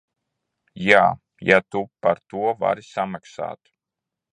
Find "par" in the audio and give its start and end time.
2.07-2.25